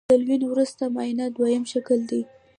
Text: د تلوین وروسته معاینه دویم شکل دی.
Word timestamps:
د 0.03 0.03
تلوین 0.09 0.43
وروسته 0.47 0.83
معاینه 0.93 1.25
دویم 1.37 1.63
شکل 1.73 1.99
دی. 2.09 2.21